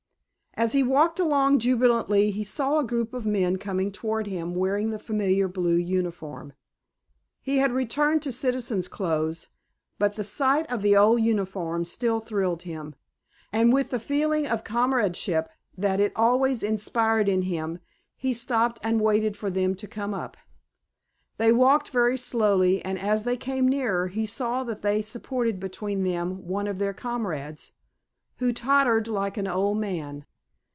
As 0.55 0.73
he 0.73 0.83
walked 0.83 1.17
along 1.17 1.59
jubilantly 1.59 2.29
he 2.29 2.43
saw 2.43 2.77
a 2.77 2.83
group 2.83 3.13
of 3.13 3.25
men 3.25 3.57
coming 3.57 3.89
toward 3.89 4.27
him 4.27 4.53
wearing 4.53 4.89
the 4.89 4.99
familiar 4.99 5.47
blue 5.47 5.77
uniform. 5.77 6.51
He 7.41 7.57
had 7.59 7.71
returned 7.71 8.21
to 8.23 8.33
citizen's 8.33 8.89
clothes, 8.89 9.47
but 9.97 10.17
the 10.17 10.25
sight 10.25 10.69
of 10.69 10.81
the 10.81 10.95
old 10.95 11.21
uniform 11.21 11.85
still 11.85 12.19
thrilled 12.19 12.63
him, 12.63 12.95
and 13.53 13.71
with 13.71 13.91
the 13.91 13.99
feeling 13.99 14.45
of 14.45 14.65
comradeship 14.65 15.49
that 15.77 16.01
it 16.01 16.11
always 16.17 16.63
inspired 16.63 17.29
in 17.29 17.43
him 17.43 17.79
he 18.17 18.33
stopped 18.33 18.77
and 18.83 18.99
waited 19.01 19.37
for 19.37 19.49
them 19.49 19.73
to 19.75 19.87
come 19.87 20.13
up. 20.13 20.35
They 21.37 21.53
walked 21.53 21.89
very 21.89 22.17
slowly, 22.17 22.83
and 22.83 22.99
as 22.99 23.23
they 23.23 23.37
came 23.37 23.69
nearer 23.69 24.09
he 24.09 24.25
saw 24.25 24.65
that 24.65 24.81
they 24.81 25.01
supported 25.01 25.61
between 25.61 26.03
them 26.03 26.45
one 26.45 26.67
of 26.67 26.77
their 26.77 26.93
comrades, 26.93 27.71
who 28.37 28.51
tottered 28.51 29.07
like 29.07 29.37
an 29.37 29.47
old 29.47 29.77
man. 29.77 30.25